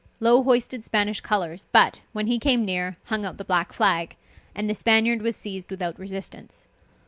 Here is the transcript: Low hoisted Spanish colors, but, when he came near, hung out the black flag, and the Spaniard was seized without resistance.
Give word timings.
Low 0.19 0.41
hoisted 0.41 0.83
Spanish 0.83 1.21
colors, 1.21 1.67
but, 1.71 1.99
when 2.11 2.25
he 2.25 2.39
came 2.39 2.65
near, 2.65 2.97
hung 3.03 3.23
out 3.23 3.37
the 3.37 3.43
black 3.45 3.71
flag, 3.71 4.15
and 4.55 4.67
the 4.67 4.73
Spaniard 4.73 5.21
was 5.21 5.35
seized 5.35 5.69
without 5.69 5.99
resistance. 5.99 6.67